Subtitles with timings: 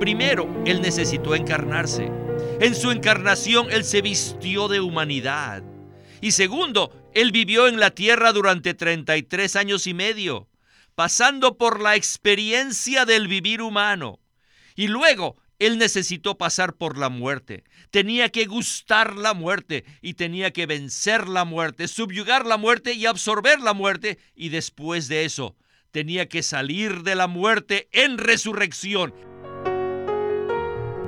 [0.00, 2.10] Primero, Él necesitó encarnarse.
[2.58, 5.62] En su encarnación Él se vistió de humanidad.
[6.22, 10.48] Y segundo, Él vivió en la tierra durante 33 años y medio,
[10.94, 14.20] pasando por la experiencia del vivir humano.
[14.74, 17.62] Y luego Él necesitó pasar por la muerte.
[17.90, 23.04] Tenía que gustar la muerte y tenía que vencer la muerte, subyugar la muerte y
[23.04, 24.18] absorber la muerte.
[24.34, 25.56] Y después de eso,
[25.90, 29.12] tenía que salir de la muerte en resurrección.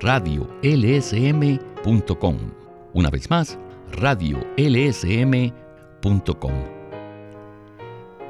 [0.00, 1.56] radiolsm.com.
[2.92, 3.58] Una vez más,
[3.92, 5.56] radiolsm.com.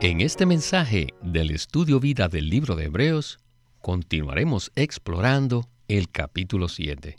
[0.00, 3.38] En este mensaje del estudio vida del libro de Hebreos,
[3.80, 7.16] continuaremos explorando el capítulo 7.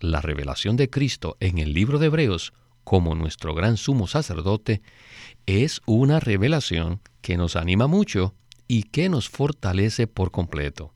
[0.00, 2.52] La revelación de Cristo en el libro de Hebreos
[2.84, 4.82] como nuestro gran sumo sacerdote
[5.46, 8.34] es una revelación que nos anima mucho
[8.68, 10.92] y que nos fortalece por completo.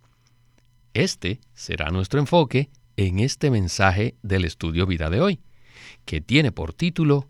[0.94, 5.40] Este será nuestro enfoque en este mensaje del estudio vida de hoy,
[6.04, 7.28] que tiene por título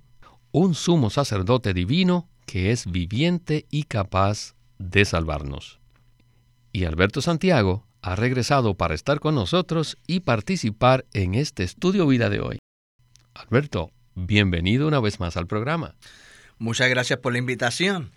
[0.51, 5.79] Un sumo sacerdote divino que es viviente y capaz de salvarnos.
[6.73, 12.31] Y Alberto Santiago ha regresado para estar con nosotros y participar en este estudio vida
[12.31, 12.59] de hoy.
[13.35, 15.97] Alberto, bienvenido una vez más al programa.
[16.57, 18.11] Muchas gracias por la invitación.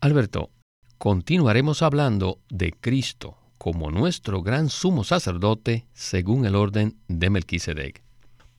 [0.00, 0.50] Alberto,
[0.98, 8.00] continuaremos hablando de Cristo como nuestro gran sumo sacerdote según el orden de Melquisedec.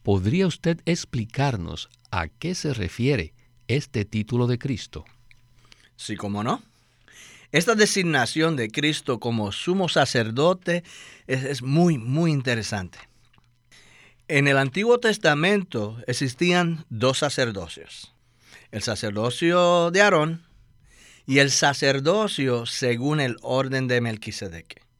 [0.04, 3.34] ¿Podría usted explicarnos a qué se refiere
[3.68, 5.04] este título de Cristo?
[5.96, 6.62] Sí, cómo no.
[7.52, 10.84] Esta designación de Cristo como sumo sacerdote
[11.26, 13.00] es, muy, muy interesante.
[14.28, 18.14] En el Antiguo Testamento existían dos sacerdocios.
[18.70, 20.46] El sacerdocio de Aarón
[21.26, 24.91] y el sacerdocio según el orden de Melquisedec.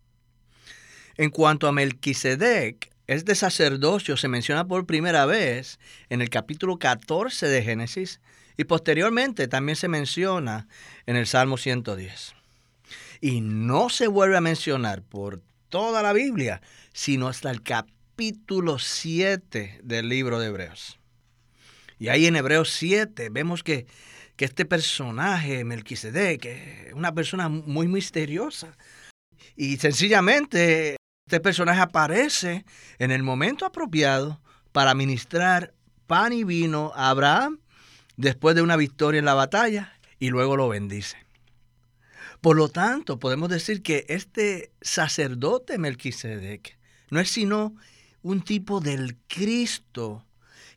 [1.18, 5.80] En cuanto a Melquisedec, este sacerdocio se menciona por primera vez
[6.10, 8.22] en el capítulo 14 de Génesis
[8.56, 10.68] y posteriormente también se menciona
[11.06, 12.34] en el Salmo 110.
[13.20, 16.62] Y no se vuelve a mencionar por toda la Biblia,
[16.94, 20.98] sino hasta el capítulo 7 del libro de Hebreos.
[22.00, 23.86] Y ahí en Hebreos 7 vemos que,
[24.38, 28.78] que este personaje, Melquisedec, es una persona muy misteriosa.
[29.56, 30.96] Y sencillamente
[31.32, 32.66] este personaje aparece
[33.00, 34.42] en el momento apropiado
[34.74, 35.74] para ministrar
[36.06, 37.60] pan y vino a Abraham
[38.18, 41.16] después de una victoria en la batalla y luego lo bendice.
[42.42, 46.78] Por lo tanto, podemos decir que este sacerdote Melquisedec
[47.10, 47.78] no es sino
[48.24, 50.26] un tipo del Cristo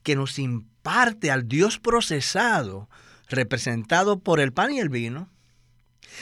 [0.04, 2.88] que nos imparte al Dios procesado,
[3.28, 5.32] representado por el pan y el vino,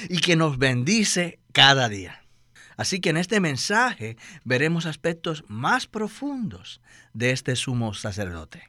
[0.09, 2.22] y que nos bendice cada día.
[2.82, 6.81] Así que en este mensaje veremos aspectos más profundos
[7.12, 8.65] de este sumo sacerdote.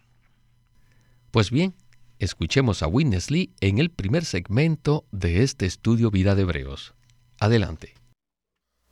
[1.31, 1.73] Pues bien,
[2.19, 6.93] escuchemos a Witness Lee en el primer segmento de este estudio Vida de Hebreos.
[7.39, 7.95] Adelante.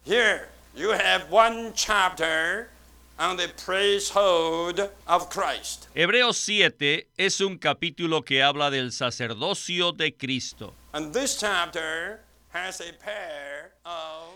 [0.08, 2.72] Here you have one chapter
[3.20, 5.86] on the priesthood of Christ.
[5.94, 10.74] Hebreos 7 es un capítulo que habla del sacerdocio de Cristo.
[10.94, 12.22] And this chapter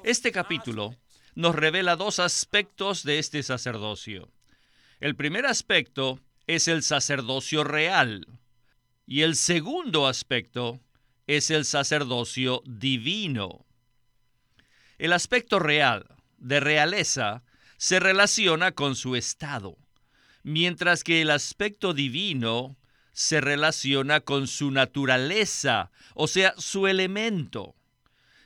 [0.03, 0.95] este capítulo
[1.35, 4.31] nos revela dos aspectos de este sacerdocio.
[4.99, 8.25] El primer aspecto es el sacerdocio real
[9.05, 10.79] y el segundo aspecto
[11.27, 13.65] es el sacerdocio divino.
[14.97, 16.05] El aspecto real,
[16.37, 17.43] de realeza,
[17.77, 19.77] se relaciona con su estado,
[20.43, 22.77] mientras que el aspecto divino
[23.11, 27.74] se relaciona con su naturaleza, o sea, su elemento.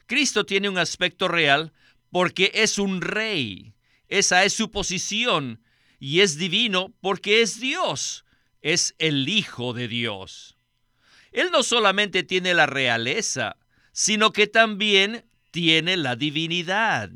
[0.10, 1.72] Cristo tiene un aspecto real
[2.10, 3.76] porque es un rey.
[4.08, 5.62] Esa es su posición.
[6.00, 8.26] Y es divino porque es Dios.
[8.64, 10.58] Es el Hijo de Dios.
[11.32, 13.58] Él no solamente tiene la realeza,
[13.92, 17.12] sino que también tiene la divinidad.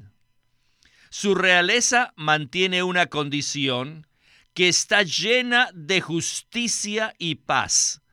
[1.10, 4.06] Su realeza mantiene una condición
[4.54, 8.04] que está llena de justicia y paz,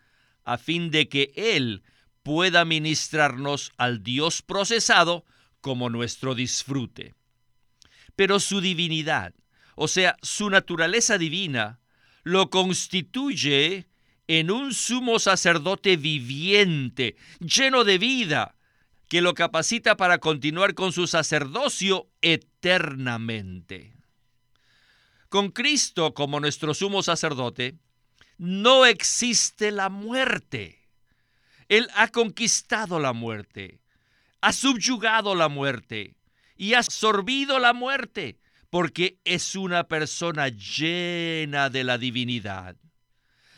[0.42, 1.82] a fin de que Él
[2.22, 5.24] pueda ministrarnos al Dios procesado
[5.60, 7.14] como nuestro disfrute.
[8.16, 9.34] Pero su divinidad,
[9.76, 11.80] o sea, su naturaleza divina,
[12.22, 13.86] lo constituye
[14.26, 18.56] en un sumo sacerdote viviente, lleno de vida,
[19.08, 23.96] que lo capacita para continuar con su sacerdocio eternamente.
[25.28, 27.78] Con Cristo como nuestro sumo sacerdote,
[28.38, 30.79] no existe la muerte.
[31.70, 33.80] Él ha conquistado la muerte,
[34.40, 36.16] ha subyugado la muerte
[36.56, 38.40] y ha absorbido la muerte,
[38.70, 42.76] porque es una persona llena de la divinidad.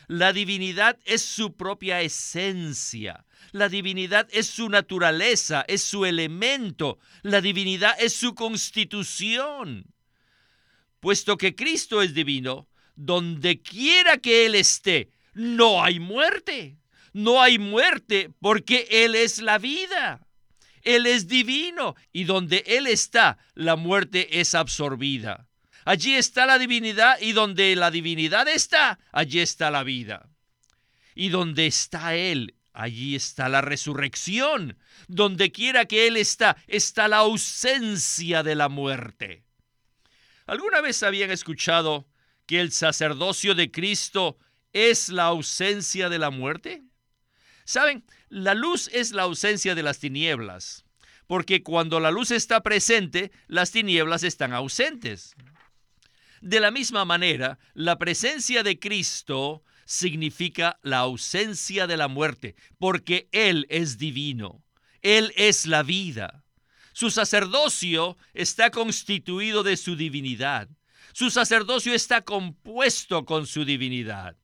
[0.07, 3.25] La divinidad es su propia esencia.
[3.51, 6.99] La divinidad es su naturaleza, es su elemento.
[7.23, 9.91] La divinidad es su constitución.
[10.99, 16.77] Puesto que Cristo es divino, donde quiera que Él esté, no hay muerte.
[17.13, 20.27] No hay muerte porque Él es la vida.
[20.81, 25.47] Él es divino y donde Él está, la muerte es absorbida.
[25.85, 30.29] Allí está la divinidad y donde la divinidad está, allí está la vida.
[31.15, 34.77] Y donde está Él, allí está la resurrección.
[35.07, 39.43] Donde quiera que Él está, está la ausencia de la muerte.
[40.45, 42.07] ¿Alguna vez habían escuchado
[42.45, 44.37] que el sacerdocio de Cristo
[44.73, 46.83] es la ausencia de la muerte?
[47.65, 50.85] Saben, la luz es la ausencia de las tinieblas,
[51.27, 55.35] porque cuando la luz está presente, las tinieblas están ausentes.
[56.41, 63.29] De la misma manera, la presencia de Cristo significa la ausencia de la muerte, porque
[63.31, 64.63] Él es divino,
[65.01, 66.43] Él es la vida.
[66.91, 70.69] Su sacerdocio está constituido de su divinidad.
[71.13, 74.35] Su sacerdocio está compuesto con su divinidad.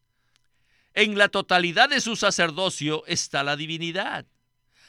[0.99, 4.25] En la totalidad de su sacerdocio está la divinidad.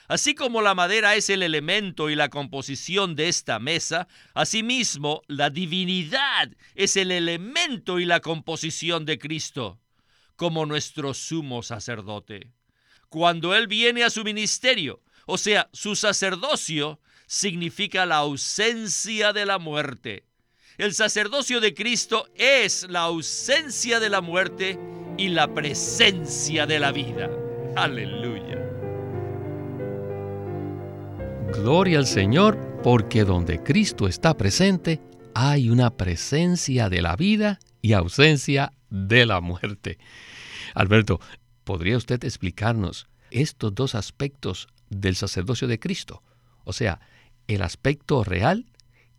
[0.08, 5.50] Así como la madera es el elemento y la composición de esta mesa, asimismo la
[5.50, 9.78] divinidad es el elemento y la composición de Cristo,
[10.34, 12.50] como nuestro sumo sacerdote.
[13.08, 16.98] Cuando Él viene a su ministerio, o sea, su sacerdocio,
[17.28, 20.24] significa la ausencia de la muerte.
[20.76, 24.76] El sacerdocio de Cristo es la ausencia de la muerte
[25.20, 27.28] y la presencia de la vida.
[27.76, 28.56] Aleluya.
[31.52, 34.98] Gloria al Señor, porque donde Cristo está presente,
[35.34, 39.98] hay una presencia de la vida y ausencia de la muerte.
[40.74, 41.20] Alberto,
[41.64, 46.22] ¿podría usted explicarnos estos dos aspectos del sacerdocio de Cristo?
[46.64, 46.98] O sea,
[47.46, 48.64] el aspecto real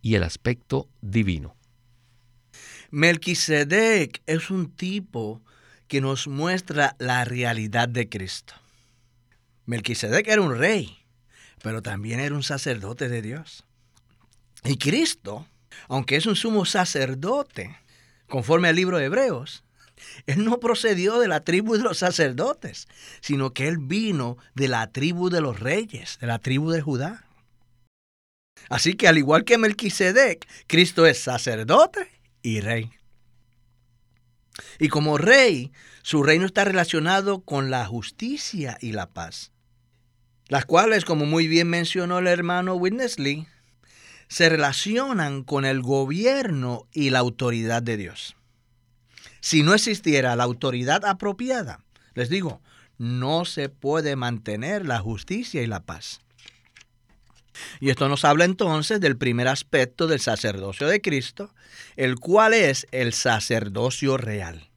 [0.01, 1.55] y el aspecto divino.
[2.89, 5.43] Melquisedec es un tipo
[5.91, 8.53] que nos muestra la realidad de Cristo.
[9.65, 10.97] Melquisedec era un rey,
[11.61, 13.65] pero también era un sacerdote de Dios.
[14.63, 15.45] Y Cristo,
[15.89, 17.77] aunque es un sumo sacerdote,
[18.29, 19.65] conforme al libro de Hebreos,
[20.27, 22.87] él no procedió de la tribu de los sacerdotes,
[23.19, 27.25] sino que él vino de la tribu de los reyes, de la tribu de Judá.
[28.69, 32.07] Así que al igual que Melquisedec, Cristo es sacerdote
[32.41, 32.89] y rey.
[34.79, 35.71] Y como rey,
[36.01, 39.51] su reino está relacionado con la justicia y la paz
[40.51, 42.77] las cuales, como muy bien mencionó el hermano
[43.17, 43.47] Lee,
[44.27, 48.35] se relacionan con el gobierno y la autoridad de Dios.
[49.39, 51.79] Si no existiera la autoridad apropiada,
[52.15, 52.61] les digo,
[52.97, 56.19] no se puede mantener la justicia y la paz.
[57.79, 61.53] Y esto nos habla entonces del primer aspecto del sacerdocio de Cristo,
[61.95, 64.69] el cual es el sacerdocio real.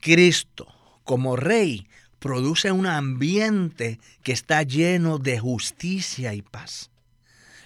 [0.00, 0.72] Cristo,
[1.04, 1.88] como rey,
[2.18, 6.90] produce un ambiente que está lleno de justicia y paz.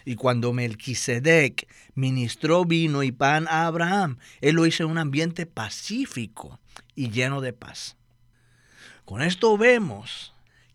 [0.04, 5.46] Y cuando Melquisedec ministró vino y pan a Abraham, él lo hizo en un ambiente
[5.46, 6.58] pacífico
[6.94, 7.96] y lleno de paz.
[9.04, 10.31] Con esto vemos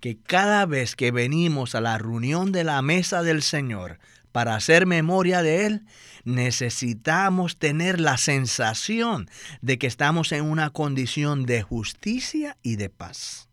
[0.08, 4.00] que cada vez que venimos a la reunión de la mesa del Señor
[4.32, 5.86] para hacer memoria de Él,
[6.24, 9.30] necesitamos tener la sensación
[9.62, 13.50] de que estamos en una condición de justicia y de paz.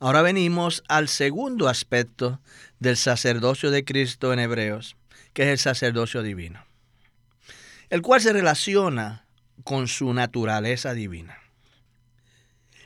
[0.00, 2.40] Ahora venimos al segundo aspecto
[2.78, 4.96] del sacerdocio de Cristo en Hebreos,
[5.34, 6.64] que es el sacerdocio divino,
[7.90, 9.26] el cual se relaciona
[9.62, 11.36] con su naturaleza divina.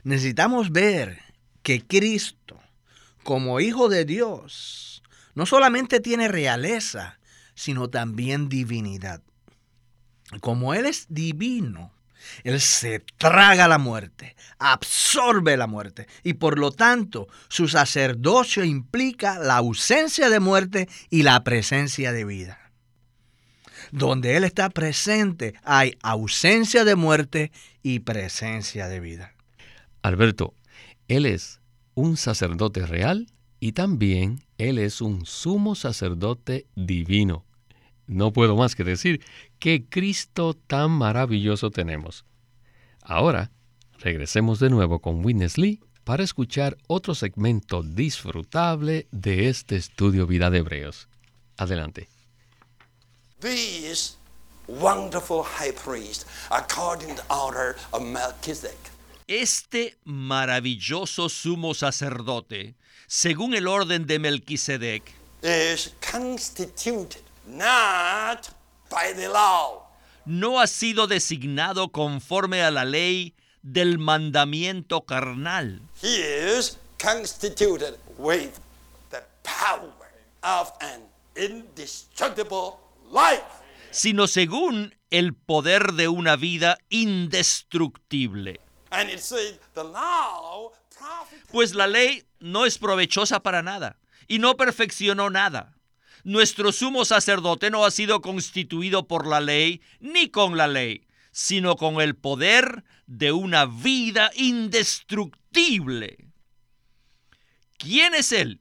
[0.02, 1.29] Necesitamos ver
[1.62, 2.60] que Cristo,
[3.22, 5.02] como Hijo de Dios,
[5.34, 7.18] no solamente tiene realeza,
[7.54, 9.22] sino también divinidad.
[10.40, 11.92] Como Él es divino,
[12.44, 19.38] él se traga la muerte, absorbe la muerte y por lo tanto su sacerdocio implica
[19.38, 22.58] la ausencia de muerte y la presencia de vida.
[23.92, 27.52] Donde Él está presente hay ausencia de muerte
[27.82, 29.34] y presencia de vida.
[30.02, 30.54] Alberto,
[31.10, 31.60] Él es
[31.94, 33.26] un sacerdote real
[33.58, 37.44] y también Él es un sumo sacerdote divino.
[38.06, 39.20] No puedo más que decir
[39.58, 42.24] qué Cristo tan maravilloso tenemos.
[43.02, 43.50] Ahora,
[43.98, 50.48] regresemos de nuevo con Witness Lee para escuchar otro segmento disfrutable de este estudio Vida
[50.48, 51.08] de Hebreos.
[51.56, 52.08] Adelante.
[53.40, 54.16] This
[54.68, 58.78] wonderful high priest, according to order of Melchizedek,
[59.30, 62.74] Este maravilloso sumo sacerdote,
[63.06, 65.04] según el orden de Melquisedec,
[65.44, 68.48] is constituted not
[68.90, 69.88] by the law,
[70.26, 73.32] no ha sido designado conforme a la ley
[73.62, 78.58] del mandamiento carnal, he is constituted with
[79.10, 79.92] the power
[80.42, 81.04] of an
[81.36, 82.80] indestructible
[83.12, 83.44] life.
[83.92, 88.58] sino según el poder de una vida indestructible.
[91.50, 95.76] Pues la ley no es provechosa para nada y no perfeccionó nada.
[96.24, 101.76] Nuestro sumo sacerdote no ha sido constituido por la ley ni con la ley, sino
[101.76, 106.18] con el poder de una vida indestructible.
[107.78, 108.60] ¿Quién es Él?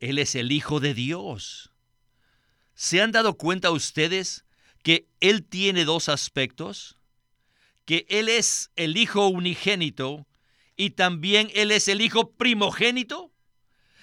[0.00, 1.70] Él es el Hijo de Dios.
[2.74, 4.44] ¿Se han dado cuenta ustedes
[4.82, 6.98] que Él tiene dos aspectos?
[7.84, 10.26] Que Él es el Hijo unigénito
[10.76, 13.32] y también Él es el Hijo primogénito.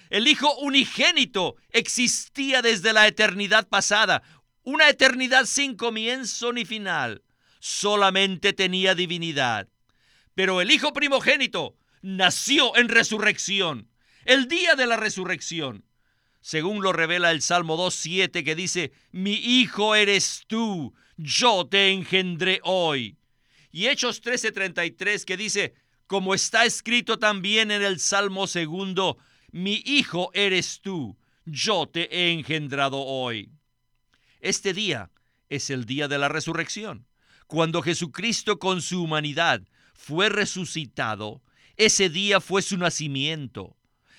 [0.10, 4.24] El Hijo unigénito existía desde la eternidad pasada,
[4.64, 7.24] una eternidad sin comienzo ni final.
[7.60, 9.68] Solamente tenía divinidad.
[10.36, 13.90] Pero el Hijo primogénito nació en resurrección,
[14.26, 15.86] el día de la resurrección.
[16.42, 22.62] Según lo revela el Salmo 2.7 que dice, mi Hijo eres tú, yo te engendré
[22.64, 23.19] hoy.
[23.72, 25.74] Y Hechos 13.33 que dice,
[26.08, 29.18] como está escrito también en el Salmo segundo,
[29.52, 33.52] mi Hijo eres tú, yo te he engendrado hoy.
[34.40, 35.12] Este día
[35.50, 37.08] es el día de la resurrección.
[37.48, 39.62] Cuando Jesucristo con su humanidad
[39.94, 41.42] fue resucitado,
[41.78, 43.76] ese día fue su nacimiento.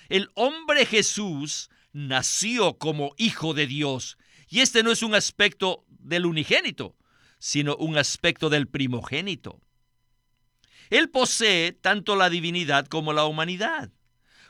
[0.09, 4.17] El hombre Jesús nació como hijo de Dios.
[4.49, 6.95] Y este no es un aspecto del unigénito,
[7.41, 9.59] sino un aspecto del primogénito.
[10.91, 13.91] Él posee tanto la divinidad como la humanidad.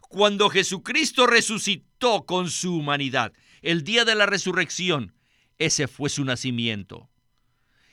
[0.10, 3.32] Cuando Jesucristo resucitó con su humanidad,
[3.62, 5.16] el día de la resurrección,
[5.58, 7.10] ese fue su nacimiento.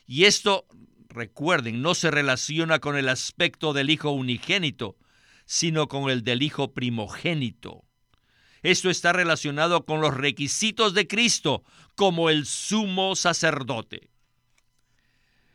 [0.04, 0.66] Y esto,
[1.08, 4.96] recuerden, no se relaciona con el aspecto del Hijo unigénito,
[5.44, 7.84] sino con el del Hijo primogénito.
[8.62, 11.62] Esto está relacionado con los requisitos de Cristo
[11.94, 14.10] como el sumo sacerdote.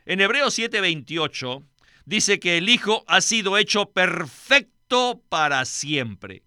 [0.05, 1.63] En Hebreos 7:28
[2.05, 6.43] dice que el Hijo ha sido hecho perfecto para siempre.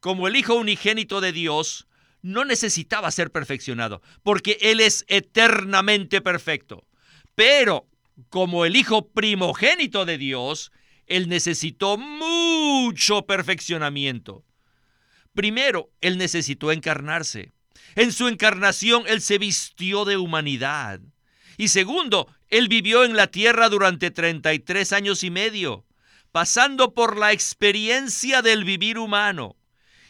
[0.00, 1.86] Como el Hijo unigénito de Dios,
[2.22, 6.86] no necesitaba ser perfeccionado, porque Él es eternamente perfecto.
[7.34, 7.88] Pero
[8.30, 10.70] como el Hijo primogénito de Dios,
[11.06, 14.44] Él necesitó mucho perfeccionamiento.
[15.34, 17.52] Primero, Él necesitó encarnarse.
[17.96, 21.00] En su encarnación, Él se vistió de humanidad.
[21.56, 25.86] Y segundo, Él vivió en la tierra durante 33 años y medio,
[26.32, 29.56] pasando por la experiencia del vivir humano.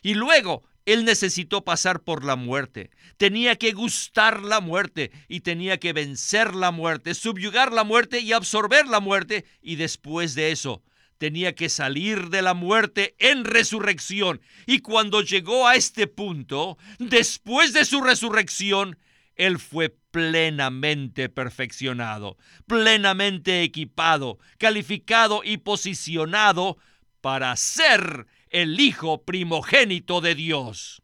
[0.03, 2.91] Y luego, Él necesitó pasar por la muerte.
[3.17, 8.33] Tenía que gustar la muerte y tenía que vencer la muerte, subyugar la muerte y
[8.33, 9.45] absorber la muerte.
[9.63, 10.83] Y después de eso,
[11.19, 14.41] tenía que salir de la muerte en resurrección.
[14.67, 18.99] Y cuando llegó a este punto, después de su resurrección,
[19.37, 22.37] Él fue plenamente perfeccionado,
[22.67, 26.77] plenamente equipado, calificado y posicionado
[27.21, 31.03] para ser el Hijo primogénito de Dios.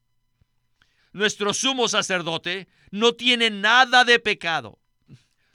[1.13, 4.79] Nuestro sumo sacerdote no tiene nada de pecado.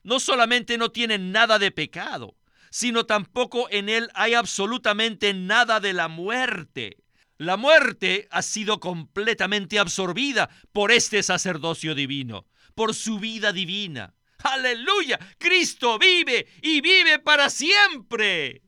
[0.04, 2.36] No solamente no tiene nada de pecado,
[2.72, 6.98] sino tampoco en él hay absolutamente nada de la muerte.
[7.38, 14.14] La muerte ha sido completamente absorbida por este sacerdocio divino, por su vida divina.
[14.40, 18.62] Aleluya, Cristo vive y vive para siempre.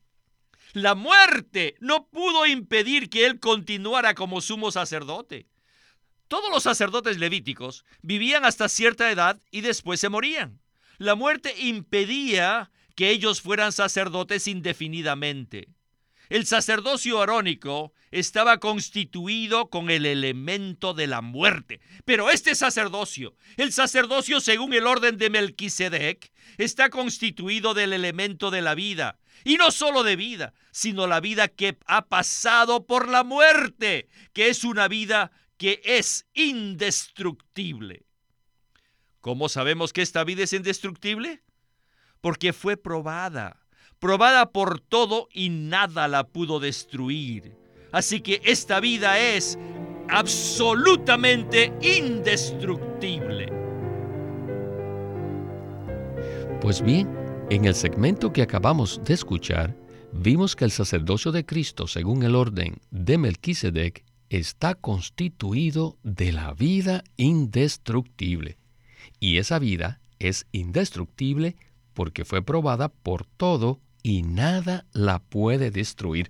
[0.74, 5.48] La muerte no pudo impedir que él continuara como sumo sacerdote.
[6.28, 10.60] Todos los sacerdotes levíticos vivían hasta cierta edad y después se morían.
[10.98, 15.70] La muerte impedía que ellos fueran sacerdotes indefinidamente.
[16.30, 21.82] El sacerdocio arónico estaba constituido con el elemento de la muerte.
[22.06, 28.62] Pero este sacerdocio, el sacerdocio según el orden de Melquisedec, está constituido del elemento de
[28.62, 29.20] la vida.
[29.44, 34.50] Y no solo de vida, sino la vida que ha pasado por la muerte, que
[34.50, 38.06] es una vida que es indestructible.
[39.22, 41.44] ¿Cómo sabemos que esta vida es indestructible?
[42.22, 43.65] Porque fue probada
[44.06, 47.58] probada por todo y nada la pudo destruir.
[47.92, 49.58] Así que esta vida es
[50.10, 53.52] absolutamente indestructible.
[56.62, 57.10] Pues bien,
[57.50, 59.76] en el segmento que acabamos de escuchar,
[60.14, 66.54] vimos que el sacerdocio de Cristo, según el orden de Melquisedec, está constituido de la
[66.54, 68.60] vida indestructible.
[69.20, 71.56] Y esa vida es indestructible
[71.96, 76.30] porque fue probada por todo y nada la puede destruir.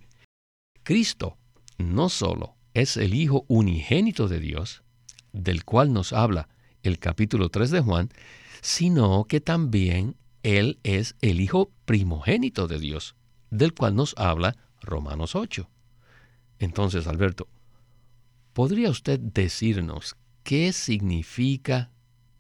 [0.84, 1.38] Cristo
[1.78, 4.84] no solo es el Hijo unigénito de Dios,
[5.34, 6.48] del cual nos habla
[6.84, 8.10] el capítulo 3 de Juan,
[8.62, 13.18] sino que también Él es el Hijo primogénito de Dios,
[13.50, 15.70] del cual nos habla Romanos 8.
[16.60, 17.50] Entonces, Alberto,
[18.54, 21.92] ¿podría usted decirnos qué significa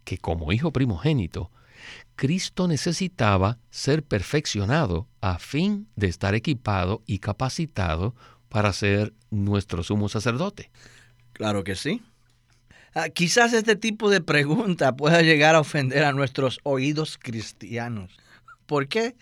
[0.05, 1.51] que como Hijo primogénito,
[2.15, 8.15] Cristo necesitaba ser perfeccionado a fin de estar equipado y capacitado
[8.49, 10.71] para ser nuestro sumo sacerdote.
[11.33, 12.01] Claro que sí.
[12.93, 18.15] Ah, quizás este tipo de pregunta pueda llegar a ofender a nuestros oídos cristianos.
[18.65, 19.15] ¿Por qué?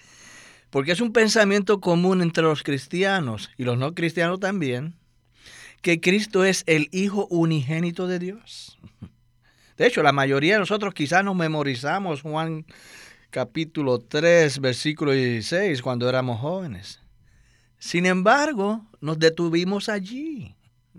[0.69, 4.95] Porque es un pensamiento común entre los cristianos y los no cristianos también,
[5.81, 8.77] que Cristo es el Hijo unigénito de Dios.
[9.77, 12.65] De hecho, la mayoría de nosotros quizás nos memorizamos Juan
[13.31, 16.99] capítulo 3, versículo 16, cuando éramos jóvenes.
[17.79, 20.55] Sin embargo, nos detuvimos allí.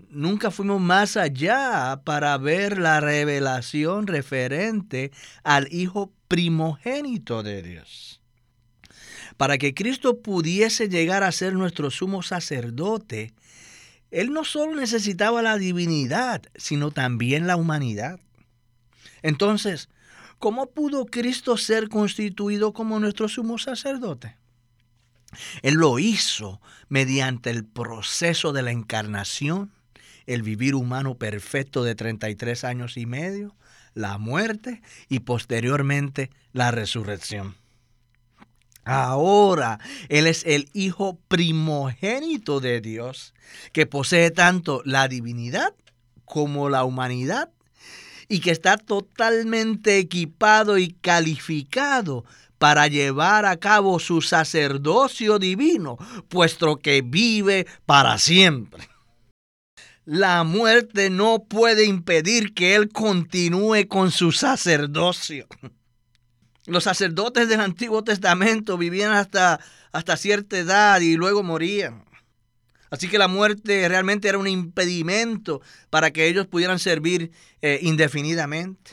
[0.09, 5.11] Nunca fuimos más allá para ver la revelación referente
[5.43, 8.21] al Hijo primogénito de Dios.
[9.37, 13.33] Para que Cristo pudiese llegar a ser nuestro sumo sacerdote,
[14.11, 18.19] Él no solo necesitaba la divinidad, sino también la humanidad.
[19.25, 19.89] Entonces,
[20.37, 24.37] ¿cómo pudo Cristo ser constituido como nuestro sumo sacerdote?
[25.63, 29.71] Él lo hizo mediante el proceso de la encarnación,
[30.27, 33.55] el vivir humano perfecto de 33 años y medio,
[33.95, 37.55] la muerte y posteriormente la resurrección.
[38.83, 43.33] Ahora Él es el Hijo primogénito de Dios,
[43.73, 45.73] que posee tanto la divinidad
[46.25, 47.49] como la humanidad
[48.27, 52.25] y que está totalmente equipado y calificado
[52.57, 55.97] para llevar a cabo su sacerdocio divino,
[56.29, 58.87] puesto que vive para siempre.
[60.05, 65.47] La muerte no puede impedir que Él continúe con su sacerdocio.
[66.67, 69.59] Los sacerdotes del Antiguo Testamento vivían hasta,
[69.91, 72.05] hasta cierta edad y luego morían.
[72.95, 77.29] Así que la muerte realmente era un impedimento para que ellos pudieran servir
[77.61, 78.91] eh, indefinidamente.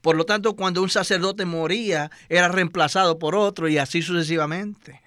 [0.00, 5.00] Por lo tanto, cuando un sacerdote moría, era reemplazado por otro y así sucesivamente.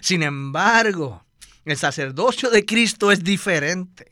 [0.00, 1.24] Sin embargo,
[1.64, 4.08] el sacerdocio de Cristo es diferente.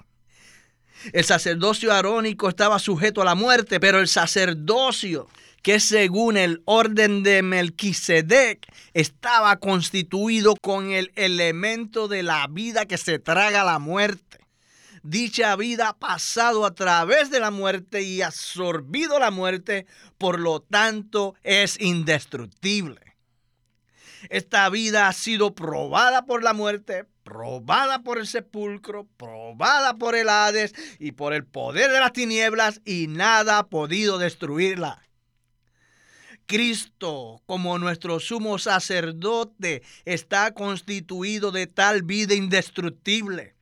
[1.13, 5.29] El sacerdocio arónico estaba sujeto a la muerte, pero el sacerdocio
[5.63, 12.99] que según el orden de Melquisedec estaba constituido con el elemento de la vida que
[12.99, 14.39] se traga la muerte.
[15.03, 19.87] Dicha vida ha pasado a través de la muerte y absorbido la muerte,
[20.19, 23.01] por lo tanto es indestructible.
[24.29, 30.29] Esta vida ha sido probada por la muerte, probada por el sepulcro, probada por el
[30.29, 35.01] Hades y por el poder de las tinieblas y nada ha podido destruirla.
[36.47, 43.55] Cristo, como nuestro sumo sacerdote, está constituido de tal vida indestructible.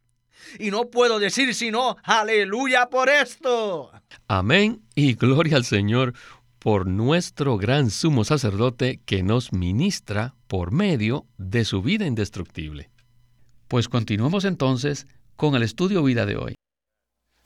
[0.58, 3.92] Y no puedo decir sino, aleluya por esto.
[4.28, 6.14] Amén y gloria al Señor
[6.58, 12.88] por nuestro gran sumo sacerdote que nos ministra por medio de su vida indestructible.
[13.68, 16.54] Pues continuamos entonces con el estudio vida de hoy.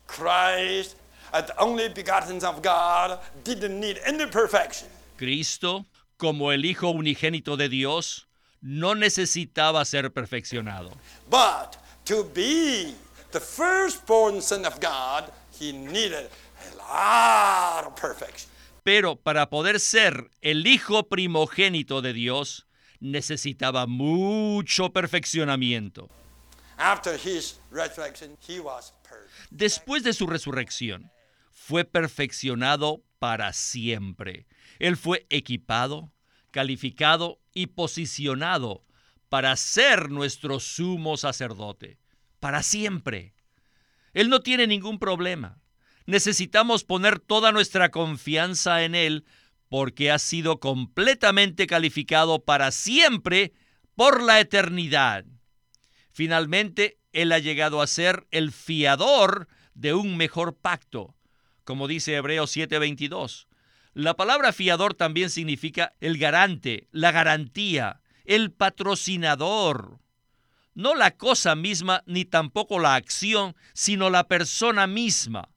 [0.06, 0.96] Christ,
[1.32, 4.88] the only begotten of God, didn't need any perfection.
[5.16, 5.84] Cristo,
[6.16, 8.28] como el Hijo unigénito de Dios,
[8.60, 10.92] no necesitaba ser perfeccionado.
[11.28, 12.94] But to be
[13.32, 15.24] the firstborn son of God,
[15.58, 16.30] he needed
[16.60, 18.48] a lot of perfection.
[18.84, 22.66] Pero para poder ser el Hijo primogénito de Dios,
[23.02, 26.08] necesitaba mucho perfeccionamiento.
[29.50, 31.10] Después de su resurrección,
[31.52, 34.46] fue perfeccionado para siempre.
[34.78, 36.12] Él fue equipado,
[36.50, 38.84] calificado y posicionado
[39.28, 41.98] para ser nuestro sumo sacerdote,
[42.40, 43.34] para siempre.
[44.14, 45.58] Él no tiene ningún problema.
[46.06, 49.24] Necesitamos poner toda nuestra confianza en Él
[49.72, 53.54] porque ha sido completamente calificado para siempre
[53.94, 55.24] por la eternidad.
[56.10, 61.14] Finalmente, Él ha llegado a ser el fiador de un mejor pacto,
[61.64, 63.46] como dice Hebreos 7:22.
[63.94, 70.00] La palabra fiador también significa el garante, la garantía, el patrocinador.
[70.74, 75.48] No la cosa misma ni tampoco la acción, sino la persona misma.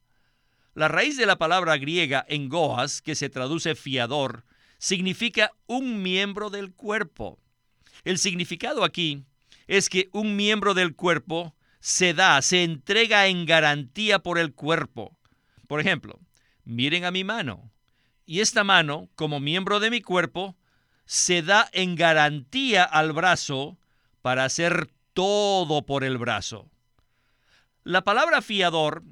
[0.75, 4.43] La raíz de la palabra griega en goas, que se traduce fiador,
[4.77, 7.39] significa un miembro del cuerpo.
[8.03, 9.23] El significado aquí
[9.67, 15.17] es que un miembro del cuerpo se da, se entrega en garantía por el cuerpo.
[15.69, 16.19] Por ejemplo,
[16.65, 17.71] miren a mi mano.
[18.25, 20.57] Y esta mano, como miembro de mi cuerpo,
[21.05, 23.77] se da en garantía al brazo
[24.21, 26.69] para hacer todo por el brazo.
[27.85, 29.03] La palabra fiador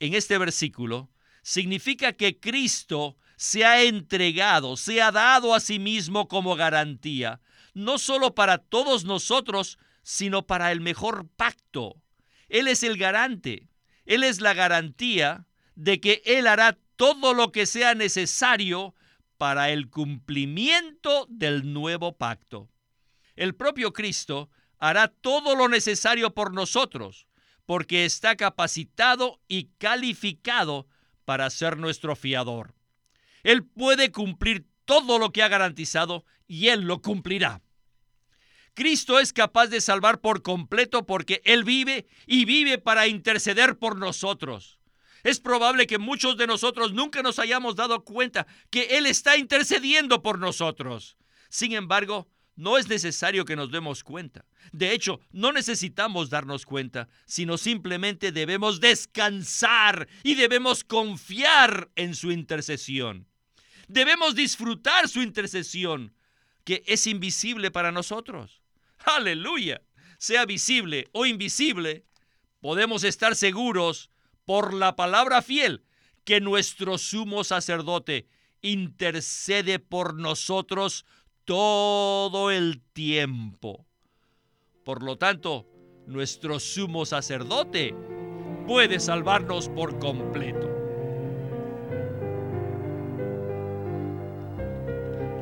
[0.00, 1.10] en este versículo
[1.42, 7.40] significa que Cristo se ha entregado, se ha dado a sí mismo como garantía,
[7.74, 12.02] no solo para todos nosotros, sino para el mejor pacto.
[12.48, 13.68] Él es el garante,
[14.04, 18.94] Él es la garantía de que Él hará todo lo que sea necesario
[19.38, 22.68] para el cumplimiento del nuevo pacto.
[23.36, 27.26] El propio Cristo hará todo lo necesario por nosotros,
[27.70, 30.88] porque está capacitado y calificado
[31.24, 32.74] para ser nuestro fiador.
[33.44, 37.62] Él puede cumplir todo lo que ha garantizado y Él lo cumplirá.
[38.74, 43.96] Cristo es capaz de salvar por completo porque Él vive y vive para interceder por
[43.96, 44.80] nosotros.
[45.22, 50.22] Es probable que muchos de nosotros nunca nos hayamos dado cuenta que Él está intercediendo
[50.22, 51.16] por nosotros.
[51.50, 52.26] Sin embargo,
[52.60, 54.44] no es necesario que nos demos cuenta.
[54.70, 62.30] De hecho, no necesitamos darnos cuenta, sino simplemente debemos descansar y debemos confiar en su
[62.30, 63.26] intercesión.
[63.88, 66.14] Debemos disfrutar su intercesión,
[66.64, 68.60] que es invisible para nosotros.
[68.98, 69.80] Aleluya.
[70.18, 72.04] Sea visible o invisible,
[72.60, 74.10] podemos estar seguros
[74.44, 75.82] por la palabra fiel
[76.24, 78.28] que nuestro sumo sacerdote
[78.60, 81.06] intercede por nosotros
[81.50, 83.84] todo el tiempo.
[84.84, 85.66] Por lo tanto,
[86.06, 87.92] nuestro sumo sacerdote
[88.68, 90.68] puede salvarnos por completo.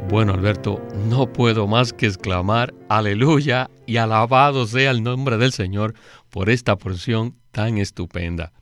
[0.09, 5.93] Bueno, Alberto, no puedo más que exclamar aleluya y alabado sea el nombre del Señor
[6.31, 8.55] por esta porción tan estupenda.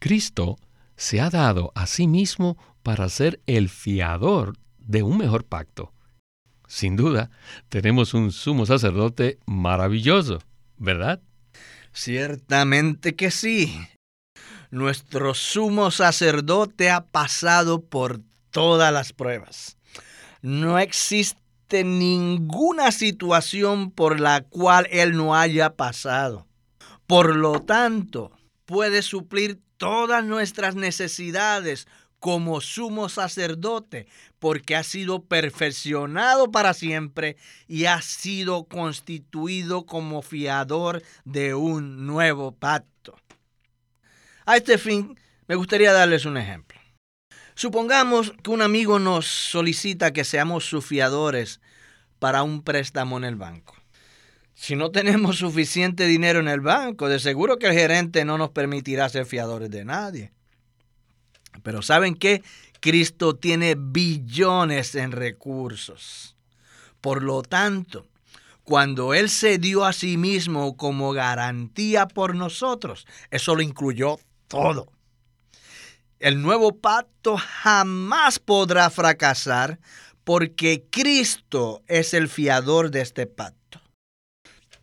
[0.00, 0.56] Cristo
[0.96, 5.92] se ha dado a sí mismo para ser el fiador de un mejor pacto.
[6.72, 7.28] Sin duda,
[7.68, 10.38] tenemos un sumo sacerdote maravilloso,
[10.78, 11.20] ¿verdad?
[11.92, 13.78] Ciertamente que sí.
[14.70, 19.76] Nuestro sumo sacerdote ha pasado por todas las pruebas.
[20.40, 26.46] No existe ninguna situación por la cual Él no haya pasado.
[27.06, 28.32] Por lo tanto,
[28.64, 31.86] puede suplir todas nuestras necesidades
[32.22, 34.06] como sumo sacerdote,
[34.38, 42.52] porque ha sido perfeccionado para siempre y ha sido constituido como fiador de un nuevo
[42.52, 43.16] pacto.
[44.46, 46.78] A este fin, me gustaría darles un ejemplo.
[47.56, 51.60] Supongamos que un amigo nos solicita que seamos sus fiadores
[52.20, 53.74] para un préstamo en el banco.
[54.54, 58.50] Si no tenemos suficiente dinero en el banco, de seguro que el gerente no nos
[58.50, 60.30] permitirá ser fiadores de nadie.
[61.62, 62.42] Pero ¿saben qué?
[62.80, 66.36] Cristo tiene billones en recursos.
[67.00, 68.06] Por lo tanto,
[68.64, 74.92] cuando Él se dio a sí mismo como garantía por nosotros, eso lo incluyó todo.
[76.18, 79.78] El nuevo pacto jamás podrá fracasar
[80.24, 83.62] porque Cristo es el fiador de este pacto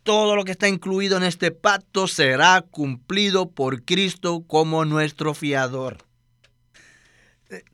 [0.02, 5.98] todo lo que está incluido en este pacto será cumplido por Cristo como nuestro fiador.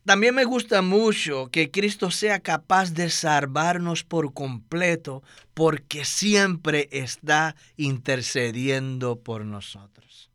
[0.04, 7.56] También me gusta mucho que Cristo sea capaz de salvarnos por completo porque siempre está
[7.76, 10.30] intercediendo por nosotros.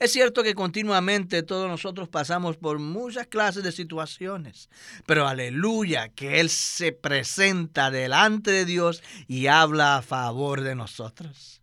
[0.00, 4.70] Es cierto que continuamente todos nosotros pasamos por muchas clases de situaciones,
[5.06, 11.60] pero aleluya que Él se presenta delante de Dios y habla a favor de nosotros.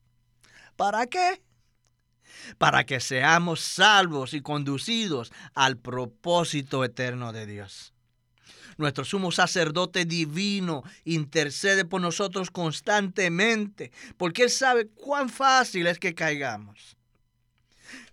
[0.75, 1.41] ¿Para qué?
[2.57, 7.93] Para que seamos salvos y conducidos al propósito eterno de Dios.
[8.77, 16.13] Nuestro sumo sacerdote divino intercede por nosotros constantemente, porque Él sabe cuán fácil es que
[16.13, 16.95] caigamos.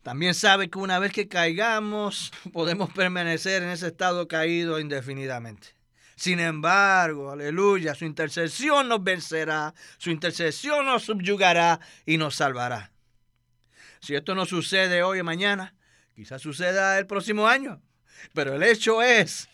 [0.03, 5.75] También sabe que una vez que caigamos, podemos permanecer en ese estado caído indefinidamente.
[6.16, 12.93] Sin embargo, aleluya, su intercesión nos vencerá, su intercesión nos subyugará y nos salvará.
[14.05, 15.75] Si esto no sucede hoy o mañana,
[16.14, 17.81] quizás suceda el próximo año.
[18.35, 19.49] Pero el hecho es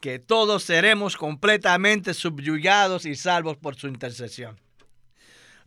[0.00, 4.58] que todos seremos completamente subyugados y salvos por su intercesión.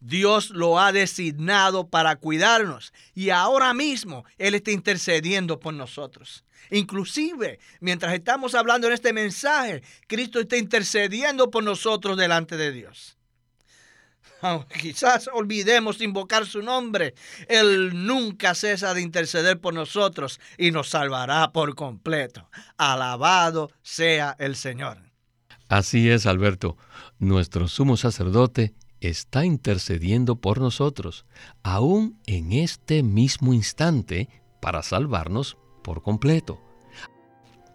[0.02, 6.44] Dios lo ha designado para cuidarnos y ahora mismo Él está intercediendo por nosotros.
[6.70, 13.17] Inclusive, mientras estamos hablando en este mensaje, Cristo está intercediendo por nosotros delante de Dios.
[14.82, 17.14] quizás olvidemos invocar su nombre,
[17.48, 22.50] Él nunca cesa de interceder por nosotros y nos salvará por completo.
[22.78, 25.00] Alabado sea el Señor.
[25.70, 26.78] Así es, Alberto.
[27.20, 31.26] Nuestro sumo sacerdote está intercediendo por nosotros,
[31.64, 34.30] aún en este mismo instante,
[34.62, 36.60] para salvarnos por completo.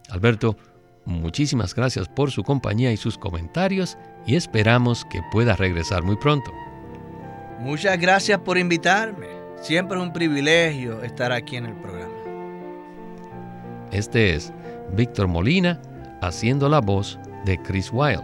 [0.09, 0.57] Alberto,
[1.05, 6.51] muchísimas gracias por su compañía y sus comentarios y esperamos que pueda regresar muy pronto.
[7.59, 9.27] Muchas gracias por invitarme.
[9.61, 12.13] Siempre es un privilegio estar aquí en el programa.
[13.91, 14.51] Este es
[14.93, 15.79] Víctor Molina
[16.21, 18.23] haciendo la voz de Chris Wilde,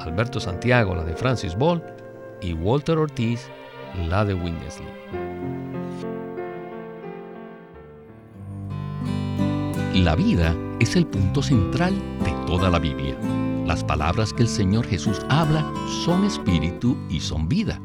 [0.00, 1.82] Alberto Santiago la de Francis Ball
[2.40, 3.48] y Walter Ortiz
[4.08, 5.27] la de Winnesley.
[9.98, 11.92] La vida es el punto central
[12.24, 13.18] de toda la Biblia.
[13.66, 15.68] Las palabras que el Señor Jesús habla
[16.04, 17.80] son espíritu y son vida.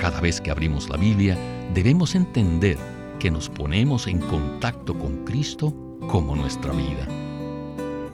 [0.00, 1.38] Cada vez que abrimos la Biblia,
[1.72, 2.76] debemos entender
[3.20, 5.72] que nos ponemos en contacto con Cristo
[6.08, 7.06] como nuestra vida.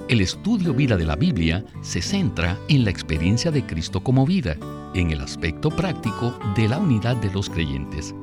[0.09, 4.59] El estudio vida de la Biblia se centra en la experiencia de Cristo como vida,
[4.95, 8.15] en el aspecto práctico de la unidad de los creyentes.